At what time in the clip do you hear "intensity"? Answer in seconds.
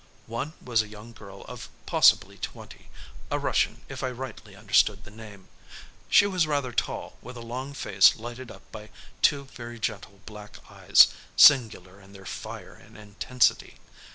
12.97-13.75